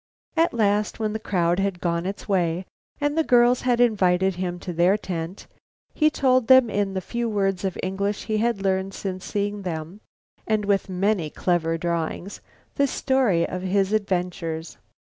At 0.35 0.51
last, 0.55 0.99
when 0.99 1.13
the 1.13 1.19
crowd 1.19 1.59
had 1.59 1.79
gone 1.79 2.07
its 2.07 2.27
way 2.27 2.65
and 2.99 3.15
the 3.15 3.23
girls 3.23 3.61
had 3.61 3.79
invited 3.79 4.33
him 4.33 4.57
to 4.61 4.73
their 4.73 4.97
tent, 4.97 5.45
he 5.93 6.09
told 6.09 6.47
them 6.47 6.71
in 6.71 6.95
the 6.95 7.01
few 7.01 7.29
words 7.29 7.63
of 7.63 7.77
English 7.83 8.23
he 8.23 8.37
had 8.39 8.63
learned 8.63 8.95
since 8.95 9.23
seeing 9.23 9.61
them, 9.61 10.01
and 10.47 10.65
with 10.65 10.89
many 10.89 11.29
clever 11.29 11.77
drawings, 11.77 12.41
the 12.77 12.87
story 12.87 13.47
of 13.47 13.61
his 13.61 13.93
adventures. 13.93 14.79